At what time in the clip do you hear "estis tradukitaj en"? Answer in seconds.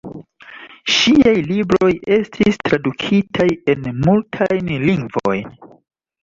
2.17-3.85